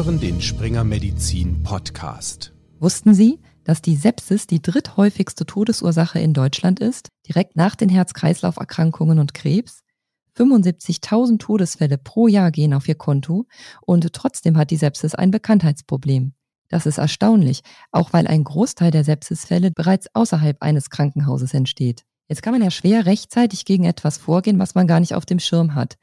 [0.00, 2.54] hören den Springer Medizin Podcast.
[2.78, 9.18] Wussten Sie, dass die Sepsis die dritthäufigste Todesursache in Deutschland ist, direkt nach den Herz-Kreislauf-Erkrankungen
[9.18, 9.82] und Krebs?
[10.38, 13.44] 75.000 Todesfälle pro Jahr gehen auf ihr Konto
[13.82, 16.32] und trotzdem hat die Sepsis ein Bekanntheitsproblem.
[16.70, 17.60] Das ist erstaunlich,
[17.92, 22.06] auch weil ein Großteil der Sepsisfälle bereits außerhalb eines Krankenhauses entsteht.
[22.26, 25.40] Jetzt kann man ja schwer rechtzeitig gegen etwas vorgehen, was man gar nicht auf dem
[25.40, 25.98] Schirm hat.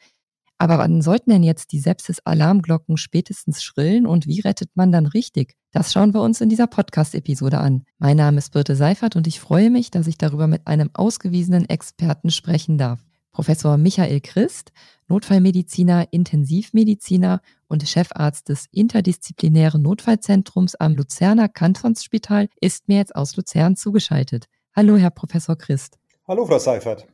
[0.59, 5.55] Aber wann sollten denn jetzt die Sepsis-Alarmglocken spätestens schrillen und wie rettet man dann richtig?
[5.71, 7.83] Das schauen wir uns in dieser Podcast-Episode an.
[7.99, 11.69] Mein Name ist Birte Seifert und ich freue mich, dass ich darüber mit einem ausgewiesenen
[11.69, 12.99] Experten sprechen darf.
[13.31, 14.71] Professor Michael Christ,
[15.07, 23.75] Notfallmediziner, Intensivmediziner und Chefarzt des interdisziplinären Notfallzentrums am Luzerner Kantonsspital, ist mir jetzt aus Luzern
[23.75, 24.47] zugeschaltet.
[24.75, 25.99] Hallo, Herr Professor Christ.
[26.27, 27.05] Hallo, Frau Seifert.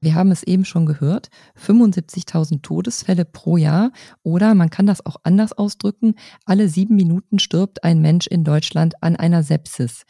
[0.00, 5.16] Wir haben es eben schon gehört, 75.000 Todesfälle pro Jahr oder man kann das auch
[5.22, 10.04] anders ausdrücken, alle sieben Minuten stirbt ein Mensch in Deutschland an einer Sepsis.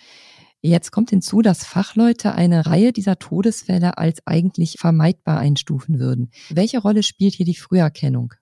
[0.60, 6.30] Jetzt kommt hinzu, dass Fachleute eine Reihe dieser Todesfälle als eigentlich vermeidbar einstufen würden.
[6.50, 8.34] Welche Rolle spielt hier die Früherkennung?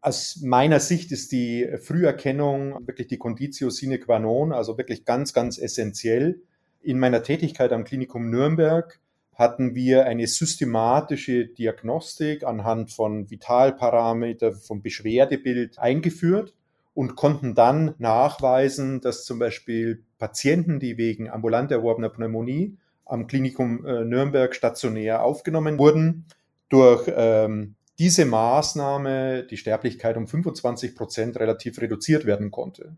[0.00, 5.32] Aus meiner Sicht ist die Früherkennung wirklich die Conditio sine qua non, also wirklich ganz,
[5.32, 6.42] ganz essentiell.
[6.80, 9.00] In meiner Tätigkeit am Klinikum Nürnberg
[9.38, 16.54] hatten wir eine systematische Diagnostik anhand von Vitalparametern, vom Beschwerdebild eingeführt
[16.92, 23.86] und konnten dann nachweisen, dass zum Beispiel Patienten, die wegen ambulant erworbener Pneumonie am Klinikum
[23.86, 26.26] äh, Nürnberg stationär aufgenommen wurden,
[26.68, 32.96] durch ähm, diese Maßnahme die Sterblichkeit um 25 Prozent relativ reduziert werden konnte.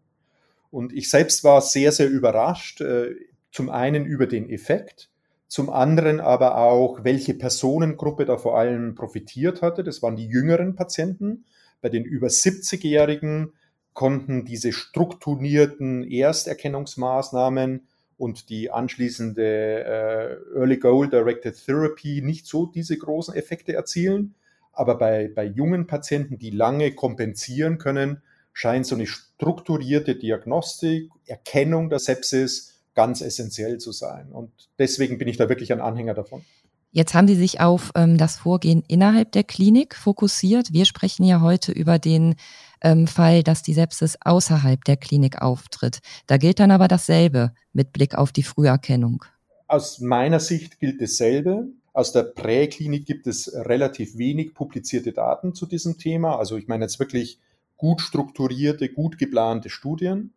[0.70, 3.14] Und ich selbst war sehr, sehr überrascht, äh,
[3.52, 5.09] zum einen über den Effekt,
[5.50, 9.82] zum anderen aber auch, welche Personengruppe da vor allem profitiert hatte.
[9.82, 11.44] Das waren die jüngeren Patienten.
[11.80, 13.52] Bei den über 70-Jährigen
[13.92, 19.42] konnten diese strukturierten Ersterkennungsmaßnahmen und die anschließende
[20.54, 24.36] äh, Early Goal Directed Therapy nicht so diese großen Effekte erzielen.
[24.72, 28.22] Aber bei, bei jungen Patienten, die lange kompensieren können,
[28.52, 34.30] scheint so eine strukturierte Diagnostik, Erkennung der Sepsis ganz essentiell zu sein.
[34.30, 36.42] Und deswegen bin ich da wirklich ein Anhänger davon.
[36.92, 40.74] Jetzt haben Sie sich auf ähm, das Vorgehen innerhalb der Klinik fokussiert.
[40.74, 42.34] Wir sprechen ja heute über den
[42.82, 46.00] ähm, Fall, dass die Sepsis außerhalb der Klinik auftritt.
[46.26, 49.24] Da gilt dann aber dasselbe mit Blick auf die Früherkennung.
[49.66, 51.68] Aus meiner Sicht gilt dasselbe.
[51.94, 56.38] Aus der Präklinik gibt es relativ wenig publizierte Daten zu diesem Thema.
[56.38, 57.38] Also ich meine jetzt wirklich
[57.78, 60.34] gut strukturierte, gut geplante Studien.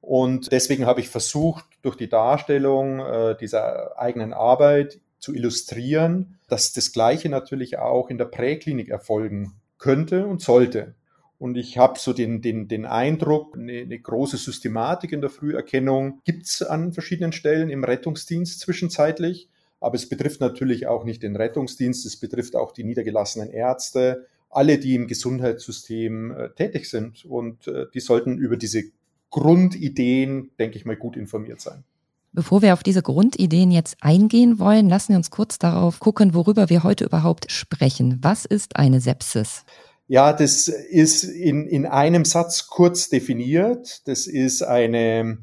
[0.00, 6.72] Und deswegen habe ich versucht, durch die Darstellung äh, dieser eigenen Arbeit zu illustrieren, dass
[6.72, 10.94] das Gleiche natürlich auch in der Präklinik erfolgen könnte und sollte.
[11.38, 16.20] Und ich habe so den, den, den Eindruck, eine, eine große Systematik in der Früherkennung
[16.24, 19.48] gibt es an verschiedenen Stellen im Rettungsdienst zwischenzeitlich.
[19.80, 24.78] Aber es betrifft natürlich auch nicht den Rettungsdienst, es betrifft auch die niedergelassenen Ärzte, alle,
[24.78, 27.24] die im Gesundheitssystem äh, tätig sind.
[27.24, 28.82] Und äh, die sollten über diese
[29.30, 31.84] Grundideen, denke ich mal, gut informiert sein.
[32.32, 36.68] Bevor wir auf diese Grundideen jetzt eingehen wollen, lassen wir uns kurz darauf gucken, worüber
[36.68, 38.18] wir heute überhaupt sprechen.
[38.22, 39.64] Was ist eine Sepsis?
[40.06, 44.06] Ja, das ist in, in einem Satz kurz definiert.
[44.06, 45.38] Das ist eine,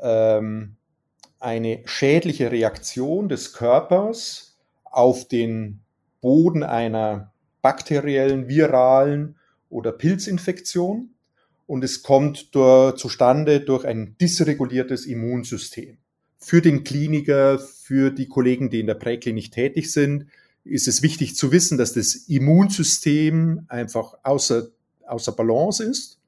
[0.00, 0.76] ähm,
[1.40, 5.80] eine schädliche Reaktion des Körpers auf den
[6.20, 9.36] Boden einer bakteriellen, viralen
[9.70, 11.11] oder Pilzinfektion
[11.72, 15.96] und es kommt zustande durch ein dysreguliertes Immunsystem.
[16.36, 20.26] Für den Kliniker, für die Kollegen, die in der Präklinik tätig sind,
[20.64, 24.68] ist es wichtig zu wissen, dass das Immunsystem einfach außer,
[25.06, 26.18] außer Balance ist.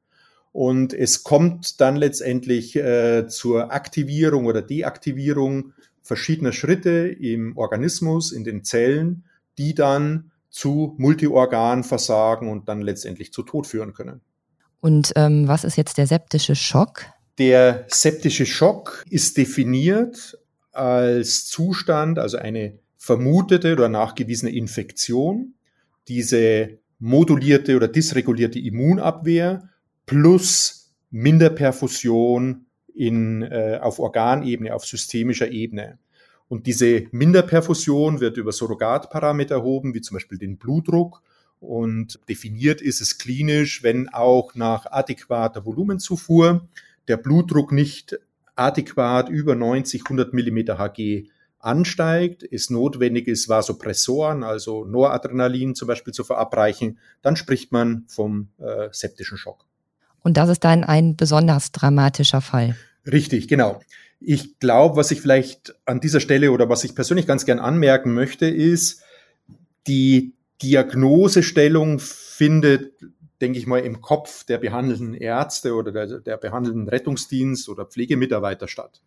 [0.53, 8.45] Und es kommt dann letztendlich äh, zur Aktivierung oder Deaktivierung verschiedener Schritte im Organismus, in
[8.45, 9.25] den Zellen,
[9.59, 14.23] die dann zu Multiorganversagen und dann letztendlich zu Tod führen können.
[14.85, 17.07] Und ähm, was ist jetzt der septische Schock?
[17.39, 20.39] Der septische Schock ist definiert
[20.73, 25.55] als Zustand, also eine vermutete oder nachgewiesene Infektion,
[26.07, 29.71] diese modulierte oder dysregulierte Immunabwehr
[30.05, 35.99] plus Minderperfusion in, äh, auf Organebene, auf systemischer Ebene.
[36.49, 41.23] Und diese Minderperfusion wird über Surrogatparameter erhoben, wie zum Beispiel den Blutdruck
[41.65, 46.67] und definiert ist es klinisch, wenn auch nach adäquater Volumenzufuhr
[47.09, 48.19] der Blutdruck nicht
[48.57, 51.29] adäquat über 90, 100 Millimeter Hg
[51.59, 58.49] ansteigt, es notwendig ist, Vasopressoren, also Noradrenalin zum Beispiel zu verabreichen, dann spricht man vom
[58.59, 59.65] äh, septischen Schock.
[60.23, 62.77] Und das ist dann ein besonders dramatischer Fall.
[63.11, 63.81] Richtig, genau.
[64.21, 68.15] Ich glaube, was ich vielleicht an dieser Stelle oder was ich persönlich ganz gern anmerken
[68.15, 69.03] möchte, ist,
[69.87, 72.93] die Diagnosestellung findet,
[73.41, 78.69] denke ich mal, im Kopf der behandelnden Ärzte oder der, der behandelnden Rettungsdienst oder Pflegemitarbeiter
[78.69, 79.03] statt.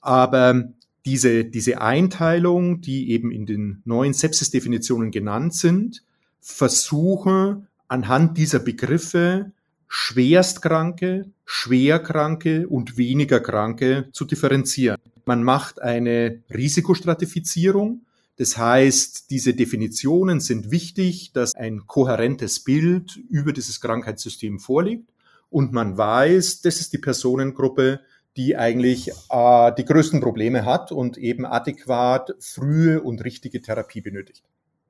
[0.00, 0.72] Aber
[1.04, 6.02] diese, diese Einteilung, die eben in den neuen Sepsis-Definitionen genannt sind,
[6.40, 9.52] versuchen anhand dieser Begriffe
[9.88, 14.96] Schwerstkranke, Schwerkranke und weniger Kranke zu differenzieren.
[15.26, 18.00] Man macht eine Risikostratifizierung.
[18.36, 25.10] Das heißt, diese Definitionen sind wichtig, dass ein kohärentes Bild über dieses Krankheitssystem vorliegt
[25.50, 28.00] und man weiß, das ist die Personengruppe,
[28.36, 34.42] die eigentlich äh, die größten Probleme hat und eben adäquat frühe und richtige Therapie benötigt.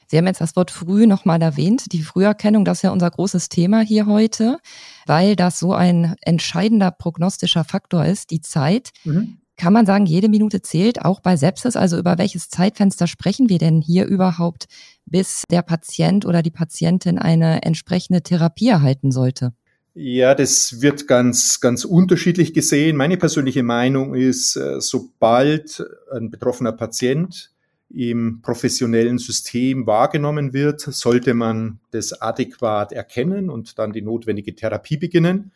[0.07, 1.93] Sie haben jetzt das Wort früh nochmal erwähnt.
[1.93, 4.59] Die Früherkennung, das ist ja unser großes Thema hier heute,
[5.07, 8.91] weil das so ein entscheidender prognostischer Faktor ist, die Zeit.
[9.05, 9.39] Mhm.
[9.63, 11.77] Kann man sagen, jede Minute zählt, auch bei Sepsis?
[11.77, 14.65] Also über welches Zeitfenster sprechen wir denn hier überhaupt,
[15.07, 19.53] bis der Patient oder die Patientin eine entsprechende Therapie erhalten sollte?
[19.95, 22.97] Ja, das wird ganz, ganz unterschiedlich gesehen.
[22.97, 27.53] Meine persönliche Meinung ist, äh, sobald ein betroffener Patient
[27.89, 34.97] im professionellen System wahrgenommen wird, sollte man das adäquat erkennen und dann die notwendige Therapie
[34.97, 35.53] beginnen.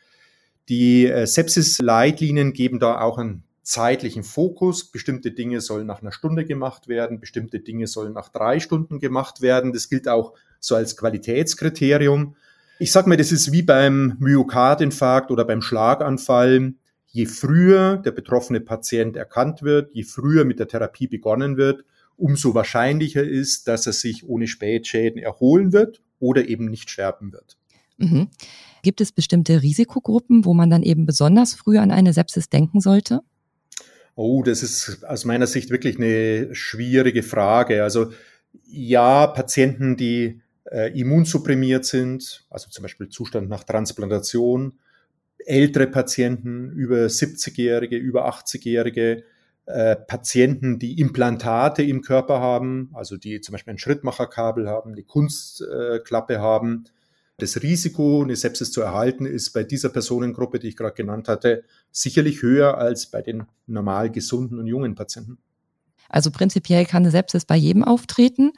[0.68, 4.84] Die äh, Sepsis-Leitlinien geben da auch einen zeitlichen Fokus.
[4.84, 9.42] Bestimmte Dinge sollen nach einer Stunde gemacht werden, bestimmte Dinge sollen nach drei Stunden gemacht
[9.42, 9.72] werden.
[9.72, 12.36] Das gilt auch so als Qualitätskriterium.
[12.78, 16.74] Ich sage mal, das ist wie beim Myokardinfarkt oder beim Schlaganfall.
[17.08, 21.84] Je früher der betroffene Patient erkannt wird, je früher mit der Therapie begonnen wird,
[22.16, 27.56] umso wahrscheinlicher ist, dass er sich ohne Spätschäden erholen wird oder eben nicht sterben wird.
[27.96, 28.28] Mhm.
[28.82, 33.22] Gibt es bestimmte Risikogruppen, wo man dann eben besonders früh an eine Sepsis denken sollte?
[34.16, 37.82] Oh, das ist aus meiner Sicht wirklich eine schwierige Frage.
[37.82, 38.12] Also
[38.64, 44.78] ja, Patienten, die äh, immunsupprimiert sind, also zum Beispiel Zustand nach Transplantation,
[45.38, 49.24] ältere Patienten, über 70-Jährige, über 80-Jährige,
[49.66, 55.04] äh, Patienten, die Implantate im Körper haben, also die zum Beispiel ein Schrittmacherkabel haben, die
[55.04, 56.84] Kunstklappe haben.
[57.38, 61.64] Das Risiko, eine Sepsis zu erhalten, ist bei dieser Personengruppe, die ich gerade genannt hatte,
[61.90, 65.38] sicherlich höher als bei den normal gesunden und jungen Patienten.
[66.08, 68.52] Also prinzipiell kann eine Sepsis bei jedem auftreten.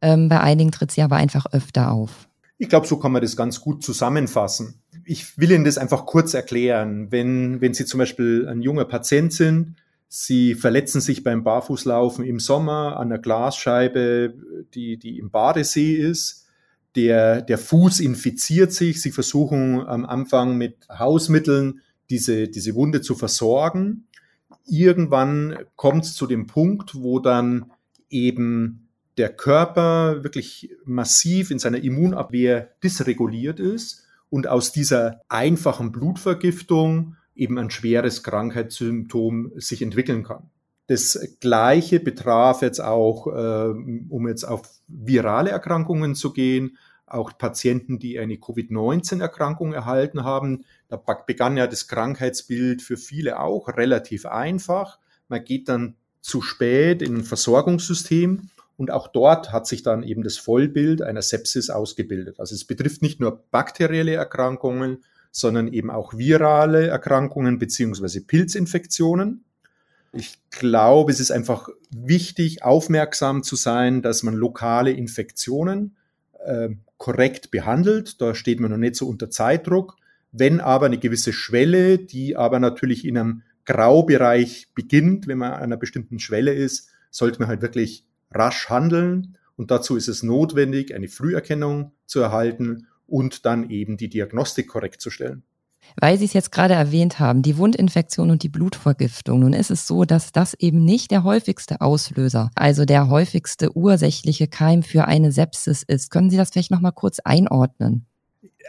[0.00, 2.28] Ähm, bei einigen tritt sie aber einfach öfter auf.
[2.58, 4.80] Ich glaube, so kann man das ganz gut zusammenfassen.
[5.04, 7.10] Ich will Ihnen das einfach kurz erklären.
[7.10, 9.76] Wenn, wenn Sie zum Beispiel ein junger Patient sind,
[10.08, 14.34] Sie verletzen sich beim Barfußlaufen im Sommer an einer Glasscheibe,
[14.72, 16.43] die, die im Badesee ist.
[16.96, 19.02] Der, der Fuß infiziert sich.
[19.02, 21.80] Sie versuchen am Anfang mit Hausmitteln
[22.10, 24.06] diese, diese Wunde zu versorgen.
[24.66, 27.72] Irgendwann kommt es zu dem Punkt, wo dann
[28.08, 37.16] eben der Körper wirklich massiv in seiner Immunabwehr dysreguliert ist und aus dieser einfachen Blutvergiftung
[37.34, 40.50] eben ein schweres Krankheitssymptom sich entwickeln kann.
[40.86, 43.70] Das Gleiche betraf jetzt auch, äh,
[44.08, 46.76] um jetzt auf virale Erkrankungen zu gehen,
[47.06, 50.64] auch Patienten, die eine Covid-19-Erkrankung erhalten haben.
[50.88, 54.98] Da begann ja das Krankheitsbild für viele auch relativ einfach.
[55.28, 60.22] Man geht dann zu spät in ein Versorgungssystem und auch dort hat sich dann eben
[60.22, 62.40] das Vollbild einer Sepsis ausgebildet.
[62.40, 69.44] Also es betrifft nicht nur bakterielle Erkrankungen, sondern eben auch virale Erkrankungen beziehungsweise Pilzinfektionen.
[70.16, 75.96] Ich glaube, es ist einfach wichtig, aufmerksam zu sein, dass man lokale Infektionen
[76.44, 78.20] äh, korrekt behandelt.
[78.20, 79.96] Da steht man noch nicht so unter Zeitdruck.
[80.30, 85.62] Wenn aber eine gewisse Schwelle, die aber natürlich in einem Graubereich beginnt, wenn man an
[85.62, 89.36] einer bestimmten Schwelle ist, sollte man halt wirklich rasch handeln.
[89.56, 95.00] Und dazu ist es notwendig, eine Früherkennung zu erhalten und dann eben die Diagnostik korrekt
[95.00, 95.42] zu stellen.
[96.00, 99.40] Weil Sie es jetzt gerade erwähnt haben, die Wundinfektion und die Blutvergiftung.
[99.40, 104.48] Nun ist es so, dass das eben nicht der häufigste Auslöser, also der häufigste ursächliche
[104.48, 106.10] Keim für eine Sepsis ist.
[106.10, 108.06] Können Sie das vielleicht nochmal kurz einordnen?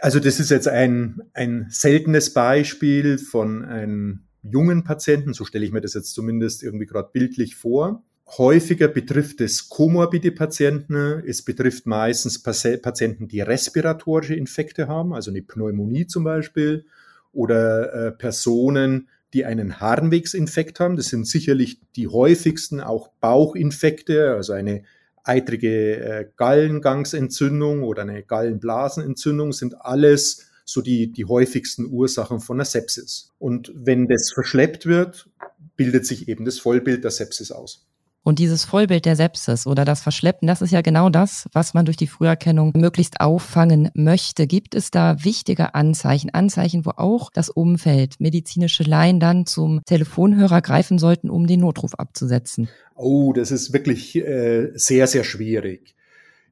[0.00, 5.72] Also das ist jetzt ein, ein seltenes Beispiel von einem jungen Patienten, so stelle ich
[5.72, 8.04] mir das jetzt zumindest irgendwie gerade bildlich vor.
[8.38, 11.22] Häufiger betrifft es komorbide Patienten.
[11.26, 16.86] Es betrifft meistens Patienten, die respiratorische Infekte haben, also eine Pneumonie zum Beispiel,
[17.36, 20.96] oder äh, Personen, die einen Harnwegsinfekt haben.
[20.96, 24.82] Das sind sicherlich die häufigsten, auch Bauchinfekte, also eine
[25.24, 32.64] eitrige äh, Gallengangsentzündung oder eine Gallenblasenentzündung sind alles so die, die häufigsten Ursachen von einer
[32.64, 33.32] Sepsis.
[33.38, 35.28] Und wenn das verschleppt wird,
[35.76, 37.86] bildet sich eben das Vollbild der Sepsis aus.
[38.26, 41.84] Und dieses Vollbild der Sepsis oder das Verschleppen, das ist ja genau das, was man
[41.84, 44.48] durch die Früherkennung möglichst auffangen möchte.
[44.48, 50.60] Gibt es da wichtige Anzeichen, Anzeichen, wo auch das Umfeld, medizinische Laien dann zum Telefonhörer
[50.60, 52.68] greifen sollten, um den Notruf abzusetzen?
[52.96, 55.94] Oh, das ist wirklich äh, sehr, sehr schwierig.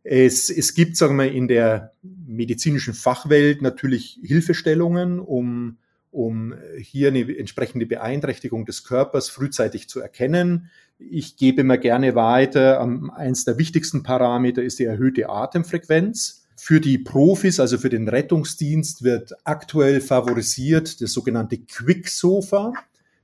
[0.04, 5.78] Es, es gibt, sagen wir, in der medizinischen Fachwelt natürlich Hilfestellungen, um
[6.14, 10.70] um hier eine entsprechende Beeinträchtigung des Körpers frühzeitig zu erkennen.
[10.98, 12.80] Ich gebe immer gerne weiter,
[13.16, 16.46] eins der wichtigsten Parameter ist die erhöhte Atemfrequenz.
[16.56, 22.72] Für die Profis, also für den Rettungsdienst, wird aktuell favorisiert das sogenannte Quicksofa.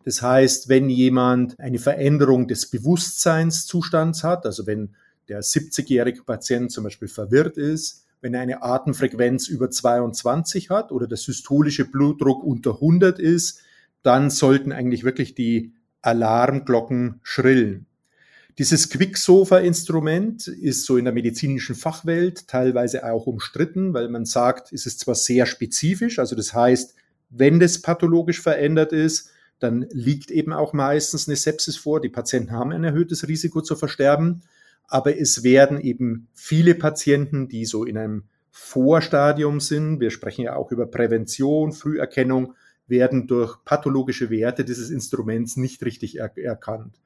[0.04, 4.96] Das heißt, wenn jemand eine Veränderung des Bewusstseinszustands hat, also wenn
[5.28, 11.06] der 70-jährige Patient zum Beispiel verwirrt ist, wenn er eine Atemfrequenz über 22 hat oder
[11.06, 13.60] der systolische Blutdruck unter 100 ist,
[14.02, 15.72] dann sollten eigentlich wirklich die
[16.02, 17.86] Alarmglocken schrillen.
[18.58, 24.86] Dieses Quicksofa-Instrument ist so in der medizinischen Fachwelt teilweise auch umstritten, weil man sagt, es
[24.86, 26.94] ist zwar sehr spezifisch, also das heißt,
[27.30, 32.00] wenn das pathologisch verändert ist, dann liegt eben auch meistens eine Sepsis vor.
[32.00, 34.42] Die Patienten haben ein erhöhtes Risiko zu versterben
[34.90, 40.56] aber es werden eben viele Patienten, die so in einem Vorstadium sind, wir sprechen ja
[40.56, 42.54] auch über Prävention, Früherkennung,
[42.88, 47.00] werden durch pathologische Werte dieses Instruments nicht richtig er erkannt.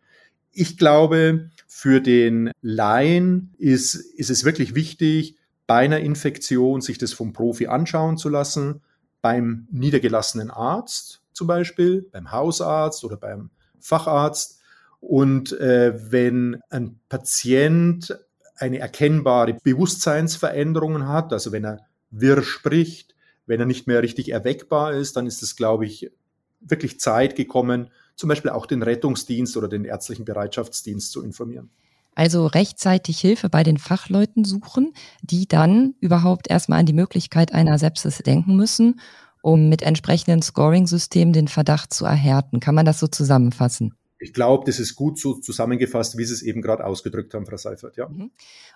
[0.50, 5.36] Ich glaube, für den Laien ist, ist es wirklich wichtig,
[5.66, 8.80] bei einer Infektion sich das vom Profi anschauen zu lassen,
[9.20, 14.60] beim niedergelassenen Arzt zum Beispiel, beim Hausarzt oder beim Facharzt
[15.06, 18.18] und äh, wenn ein Patient
[18.56, 21.80] eine erkennbare Bewusstseinsveränderung hat, also wenn er
[22.10, 23.14] wirr spricht,
[23.46, 26.10] wenn er nicht mehr richtig erweckbar ist, dann ist es, glaube ich,
[26.60, 31.68] wirklich Zeit gekommen, zum Beispiel auch den Rettungsdienst oder den ärztlichen Bereitschaftsdienst zu informieren.
[32.14, 37.78] Also rechtzeitig Hilfe bei den Fachleuten suchen, die dann überhaupt erstmal an die Möglichkeit einer
[37.78, 39.00] Sepsis denken müssen,
[39.42, 42.60] um mit entsprechenden Scoring-Systemen den Verdacht zu erhärten.
[42.60, 43.94] Kann man das so zusammenfassen?
[44.24, 47.58] Ich glaube, das ist gut so zusammengefasst, wie Sie es eben gerade ausgedrückt haben, Frau
[47.58, 47.96] Seifert.
[47.96, 48.08] Ja.
[48.08, 48.30] Mhm.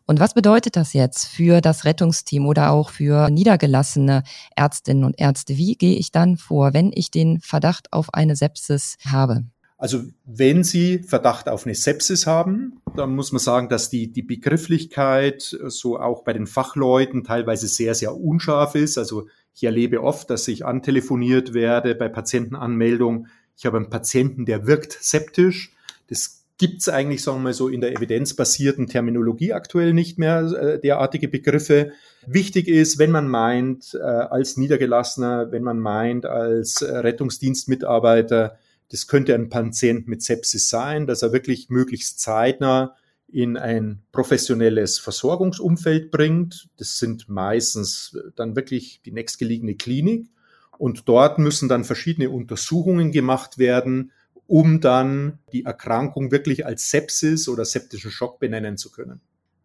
[0.06, 4.24] Und was bedeutet das jetzt für das Rettungsteam oder auch für niedergelassene
[4.54, 5.56] Ärztinnen und Ärzte?
[5.56, 9.44] Wie gehe ich dann vor, wenn ich den Verdacht auf eine Sepsis habe?
[9.78, 14.22] Also wenn Sie Verdacht auf eine Sepsis haben, dann muss man sagen, dass die, die
[14.22, 18.98] Begrifflichkeit so auch bei den Fachleuten teilweise sehr, sehr unscharf ist.
[18.98, 23.28] Also ich erlebe oft, dass ich antelefoniert werde bei Patientenanmeldung
[23.58, 25.72] ich habe einen Patienten, der wirkt septisch.
[26.06, 30.80] Das gibt's eigentlich, sagen wir mal so, in der evidenzbasierten Terminologie aktuell nicht mehr, äh,
[30.80, 31.92] derartige Begriffe.
[32.24, 38.58] Wichtig ist, wenn man meint, äh, als Niedergelassener, wenn man meint, als äh, Rettungsdienstmitarbeiter,
[38.90, 42.94] das könnte ein Patient mit Sepsis sein, dass er wirklich möglichst zeitnah
[43.26, 46.68] in ein professionelles Versorgungsumfeld bringt.
[46.76, 50.28] Das sind meistens dann wirklich die nächstgelegene Klinik.
[50.78, 54.12] Und dort müssen dann verschiedene Untersuchungen gemacht werden,
[54.46, 59.20] um dann die Erkrankung wirklich als Sepsis oder septischen Schock benennen zu können.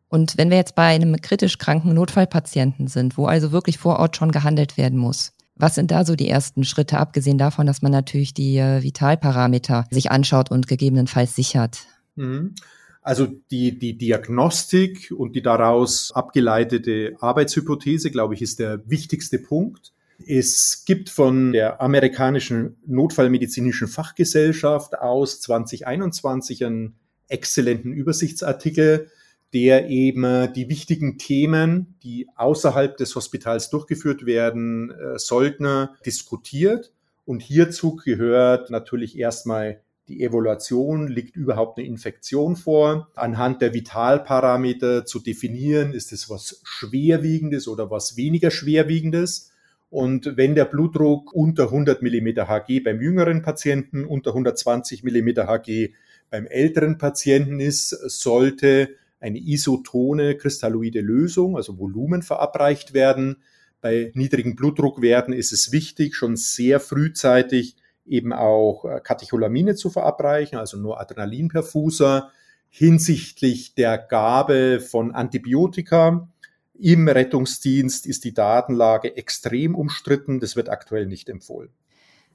[0.10, 4.18] Und wenn wir jetzt bei einem kritisch kranken Notfallpatienten sind, wo also wirklich vor Ort
[4.18, 7.92] schon gehandelt werden muss, was sind da so die ersten Schritte, abgesehen davon, dass man
[7.92, 11.86] natürlich die äh, Vitalparameter sich anschaut und gegebenenfalls sichert?
[12.16, 12.56] Mhm.
[13.02, 19.94] Also die, die Diagnostik und die daraus abgeleitete Arbeitshypothese, glaube ich, ist der wichtigste Punkt.
[20.28, 26.96] Es gibt von der amerikanischen Notfallmedizinischen Fachgesellschaft aus 2021 einen
[27.28, 29.10] exzellenten Übersichtsartikel,
[29.54, 36.92] der eben die wichtigen Themen, die außerhalb des Hospitals durchgeführt werden äh, sollten, diskutiert.
[37.26, 43.10] Und hierzu gehört natürlich erstmal die Evaluation, liegt überhaupt eine Infektion vor?
[43.16, 49.53] Anhand der Vitalparameter zu definieren, ist es was Schwerwiegendes oder was weniger Schwerwiegendes?
[49.94, 55.94] Und wenn der Blutdruck unter 100 mm Hg beim jüngeren Patienten, unter 120 mm Hg
[56.32, 63.44] beim älteren Patienten ist, sollte eine isotone kristalloide Lösung, also Volumen verabreicht werden.
[63.82, 70.58] Bei niedrigen Blutdruckwerten ist es wichtig, schon sehr frühzeitig eben auch äh, Katecholamine zu verabreichen,
[70.58, 72.32] also nur Adrenalinperfuser.
[72.68, 76.33] Hinsichtlich der Gabe von Antibiotika
[76.74, 80.40] im Rettungsdienst ist die Datenlage extrem umstritten.
[80.40, 81.70] Das wird aktuell nicht empfohlen.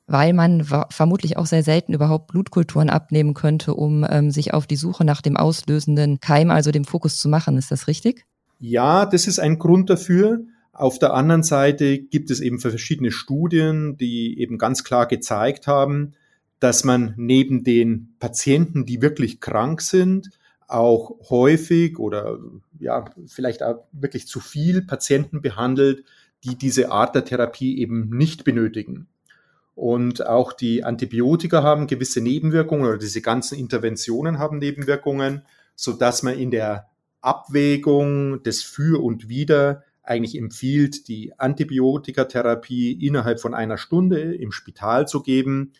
[0.07, 4.76] Weil man vermutlich auch sehr selten überhaupt Blutkulturen abnehmen könnte, um ähm, sich auf die
[4.76, 7.59] Suche nach dem auslösenden Keim, also dem Fokus zu machen.
[7.59, 8.25] Ist das richtig?
[8.59, 10.40] Ja, das ist ein Grund dafür.
[10.73, 16.14] Auf der anderen Seite gibt es eben verschiedene Studien, die eben ganz klar gezeigt haben,
[16.61, 20.30] dass man neben den Patienten, die wirklich krank sind,
[20.69, 22.39] auch häufig oder
[22.79, 26.05] ja, vielleicht auch wirklich zu viel Patienten behandelt,
[26.45, 29.09] die diese Art der Therapie eben nicht benötigen.
[29.75, 35.43] Und auch die Antibiotika haben gewisse Nebenwirkungen oder diese ganzen Interventionen haben Nebenwirkungen,
[35.75, 36.89] so dass man in der
[37.21, 45.07] Abwägung des Für und Wider eigentlich empfiehlt, die Antibiotikatherapie innerhalb von einer Stunde im Spital
[45.07, 45.73] zu geben,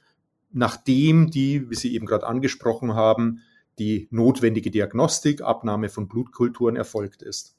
[0.53, 3.41] nachdem die, wie Sie eben gerade angesprochen haben,
[3.79, 7.55] die notwendige Diagnostik, Abnahme von Blutkulturen erfolgt ist.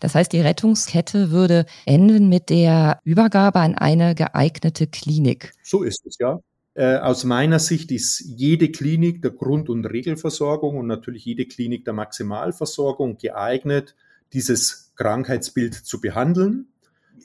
[0.00, 5.52] Das heißt, die Rettungskette würde enden mit der Übergabe an eine geeignete Klinik.
[5.62, 6.40] So ist es, ja.
[6.74, 11.84] Äh, aus meiner Sicht ist jede Klinik der Grund- und Regelversorgung und natürlich jede Klinik
[11.84, 13.94] der Maximalversorgung geeignet,
[14.32, 16.66] dieses Krankheitsbild zu behandeln.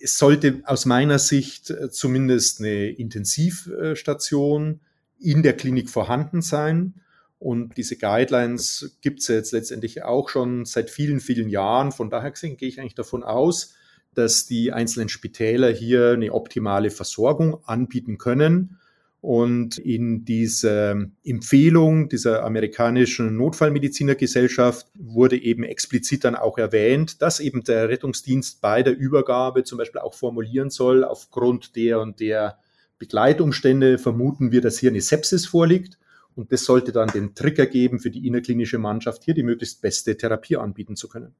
[0.01, 4.81] Es sollte aus meiner Sicht äh, zumindest eine Intensivstation
[5.19, 7.01] in der Klinik vorhanden sein.
[7.39, 11.93] Und diese Guidelines gibt es jetzt letztendlich auch schon seit vielen, vielen Jahren.
[11.93, 13.75] Von daher gesehen gehe ich eigentlich davon aus,
[14.13, 18.77] dass die einzelnen Spitäler hier eine optimale Versorgung anbieten können.
[19.21, 27.63] Und in dieser Empfehlung dieser amerikanischen Notfallmedizinergesellschaft wurde eben explizit dann auch erwähnt, dass eben
[27.63, 32.59] der Rettungsdienst bei der Übergabe zum Beispiel auch formulieren soll, aufgrund der und der
[32.97, 35.97] Begleitumstände vermuten wir, dass hier eine Sepsis vorliegt.
[36.39, 40.15] Und das sollte dann den Trigger geben für die innerklinische Mannschaft, hier die möglichst beste
[40.15, 41.35] Therapie anbieten zu können.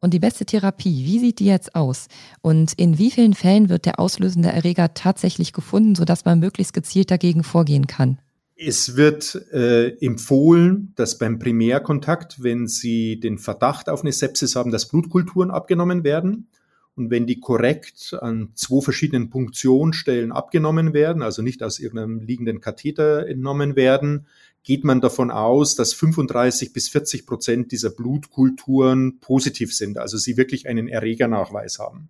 [0.00, 2.06] Und die beste Therapie, wie sieht die jetzt aus?
[2.40, 7.10] Und in wie vielen Fällen wird der auslösende Erreger tatsächlich gefunden, sodass man möglichst gezielt
[7.10, 8.20] dagegen vorgehen kann?
[8.54, 14.70] Es wird äh, empfohlen, dass beim Primärkontakt, wenn Sie den Verdacht auf eine Sepsis haben,
[14.70, 16.46] dass Blutkulturen abgenommen werden.
[16.96, 22.60] Und wenn die korrekt an zwei verschiedenen Punktionsstellen abgenommen werden, also nicht aus irgendeinem liegenden
[22.60, 24.26] Katheter entnommen werden,
[24.62, 30.36] geht man davon aus, dass 35 bis 40 Prozent dieser Blutkulturen positiv sind, also sie
[30.36, 32.08] wirklich einen Erregernachweis haben.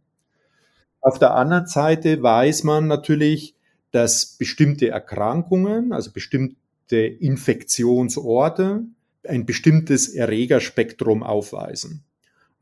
[1.01, 3.55] Auf der anderen Seite weiß man natürlich,
[3.91, 8.85] dass bestimmte Erkrankungen, also bestimmte Infektionsorte,
[9.27, 12.05] ein bestimmtes Erregerspektrum aufweisen.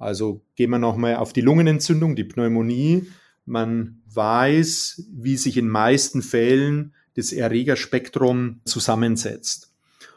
[0.03, 3.07] Also gehen wir nochmal auf die Lungenentzündung, die Pneumonie.
[3.45, 9.73] Man weiß, wie sich in meisten Fällen das Erregerspektrum zusammensetzt.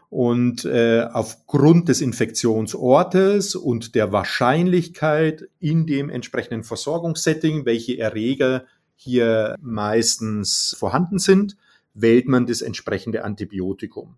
[0.10, 9.56] Und äh, aufgrund des Infektionsortes und der Wahrscheinlichkeit in dem entsprechenden Versorgungssetting, welche Erreger hier
[9.62, 11.58] meistens vorhanden sind,
[11.94, 14.16] wählt man das entsprechende Antibiotikum.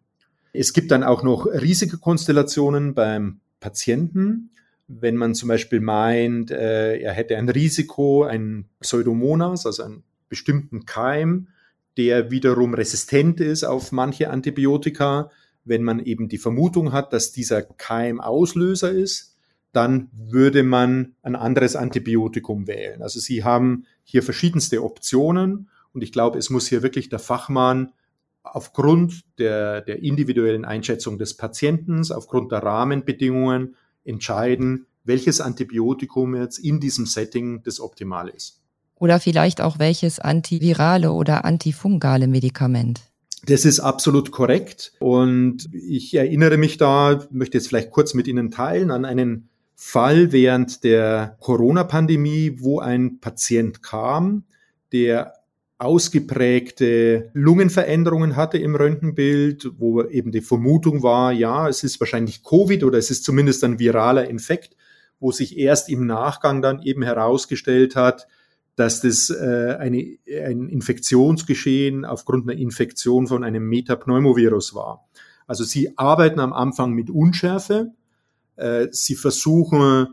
[0.53, 4.51] Es gibt dann auch noch Risikokonstellationen beim Patienten
[4.87, 10.85] wenn man zum Beispiel meint, äh, er hätte ein Risiko, ein Pseudomonas, also einen bestimmten
[10.85, 11.49] Keim,
[11.97, 15.29] der wiederum resistent ist auf manche Antibiotika,
[15.65, 19.35] wenn man eben die Vermutung hat, dass dieser Keim Auslöser ist,
[19.73, 23.01] dann würde man ein anderes Antibiotikum wählen.
[23.01, 27.91] Also Sie haben hier verschiedenste Optionen und ich glaube, es muss hier wirklich der Fachmann
[28.43, 33.75] aufgrund der, der individuellen Einschätzung des Patienten, aufgrund der Rahmenbedingungen
[34.07, 38.61] entscheiden, welches Antibiotikum jetzt in diesem Setting das Optimale ist.
[38.95, 43.01] Oder vielleicht auch welches antivirale oder antifungale Medikament.
[43.45, 44.93] Das ist absolut korrekt.
[44.99, 50.31] Und ich erinnere mich da, möchte jetzt vielleicht kurz mit Ihnen teilen, an einen Fall
[50.31, 54.43] während der Corona-Pandemie, wo ein Patient kam,
[54.91, 55.33] der
[55.79, 62.83] ausgeprägte Lungenveränderungen hatte im Röntgenbild, wo eben die Vermutung war, ja, es ist wahrscheinlich Covid
[62.83, 64.75] oder es ist zumindest ein viraler Infekt,
[65.19, 68.27] wo sich erst im Nachgang dann eben herausgestellt hat,
[68.75, 75.07] dass das äh, eine, ein Infektionsgeschehen aufgrund einer Infektion von einem Metapneumovirus war.
[75.47, 77.91] Also sie arbeiten am Anfang mit Unschärfe,
[78.55, 80.07] äh, sie versuchen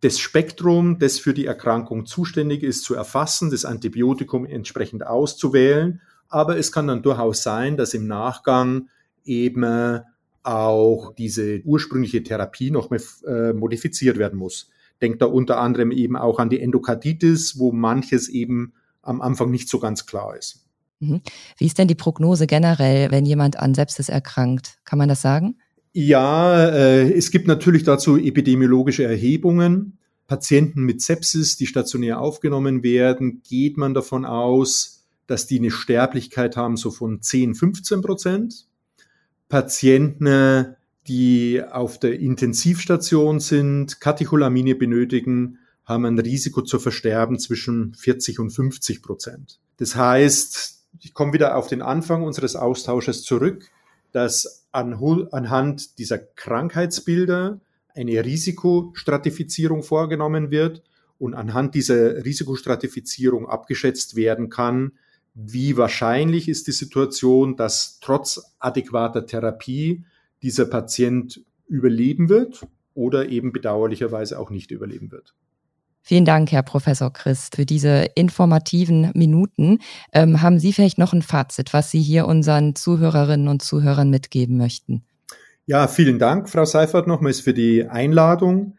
[0.00, 6.00] das Spektrum, das für die Erkrankung zuständig ist, zu erfassen, das Antibiotikum entsprechend auszuwählen.
[6.28, 8.88] Aber es kann dann durchaus sein, dass im Nachgang
[9.24, 10.02] eben
[10.42, 14.70] auch diese ursprüngliche Therapie noch mal, äh, modifiziert werden muss.
[15.02, 19.68] Denkt da unter anderem eben auch an die Endokarditis, wo manches eben am Anfang nicht
[19.68, 20.64] so ganz klar ist.
[21.00, 21.20] Mhm.
[21.58, 24.78] Wie ist denn die Prognose generell, wenn jemand an Sepsis erkrankt?
[24.84, 25.58] Kann man das sagen?
[25.98, 29.96] Ja, äh, es gibt natürlich dazu epidemiologische Erhebungen.
[30.26, 36.54] Patienten mit Sepsis, die stationär aufgenommen werden, geht man davon aus, dass die eine Sterblichkeit
[36.54, 38.66] haben so von 10, 15 Prozent.
[39.48, 40.76] Patienten,
[41.08, 48.50] die auf der Intensivstation sind, Katecholamine benötigen, haben ein Risiko zu versterben zwischen 40 und
[48.50, 49.60] 50 Prozent.
[49.78, 53.70] Das heißt, ich komme wieder auf den Anfang unseres Austausches zurück,
[54.16, 57.60] dass anhand dieser Krankheitsbilder
[57.94, 60.82] eine Risikostratifizierung vorgenommen wird
[61.18, 64.92] und anhand dieser Risikostratifizierung abgeschätzt werden kann,
[65.34, 70.06] wie wahrscheinlich ist die Situation, dass trotz adäquater Therapie
[70.42, 75.34] dieser Patient überleben wird oder eben bedauerlicherweise auch nicht überleben wird.
[76.08, 79.80] Vielen Dank, Herr Professor Christ, für diese informativen Minuten.
[80.12, 84.56] Ähm, haben Sie vielleicht noch ein Fazit, was Sie hier unseren Zuhörerinnen und Zuhörern mitgeben
[84.56, 85.02] möchten?
[85.66, 88.76] Ja, vielen Dank, Frau Seifert, nochmals für die Einladung.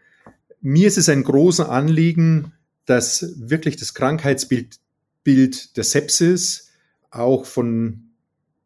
[0.62, 2.54] Mir ist es ein großes Anliegen,
[2.86, 4.80] dass wirklich das Krankheitsbild
[5.26, 6.72] Bild der Sepsis
[7.12, 8.12] auch von,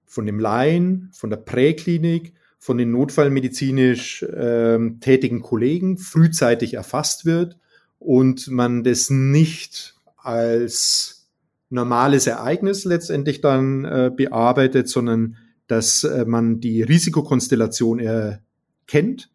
[0.05, 7.57] von dem Laien, von der Präklinik, von den notfallmedizinisch äh, tätigen Kollegen frühzeitig erfasst wird
[8.01, 11.29] und man das nicht als
[11.69, 15.37] normales Ereignis letztendlich dann äh, bearbeitet, sondern
[15.67, 19.29] dass äh, man die Risikokonstellation erkennt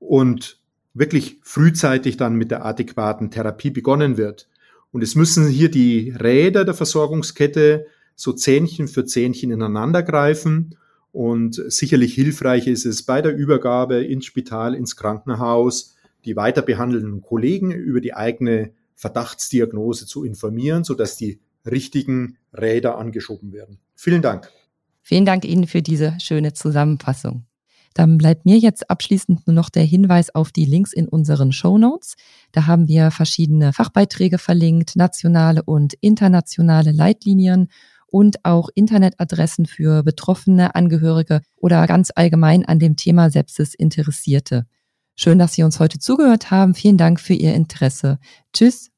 [0.00, 0.58] und
[0.94, 4.48] wirklich frühzeitig dann mit der adäquaten Therapie begonnen wird.
[4.90, 10.74] Und es müssen hier die Räder der Versorgungskette so Zähnchen für Zähnchen ineinander greifen.
[11.12, 17.22] Und sicherlich hilfreich ist es bei der Übergabe ins Spital, ins Krankenhaus, die weiter behandelnden
[17.22, 23.78] Kollegen über die eigene Verdachtsdiagnose zu informieren, sodass die richtigen Räder angeschoben werden.
[23.94, 24.50] Vielen Dank.
[25.02, 27.44] Vielen Dank Ihnen für diese schöne Zusammenfassung.
[27.94, 31.78] Dann bleibt mir jetzt abschließend nur noch der Hinweis auf die Links in unseren Show
[31.78, 32.14] Notes.
[32.52, 37.68] Da haben wir verschiedene Fachbeiträge verlinkt, nationale und internationale Leitlinien
[38.06, 44.66] und auch Internetadressen für betroffene Angehörige oder ganz allgemein an dem Thema Sepsis Interessierte.
[45.20, 46.74] Schön, dass Sie uns heute zugehört haben.
[46.74, 48.20] Vielen Dank für Ihr Interesse.
[48.52, 48.92] Tschüss.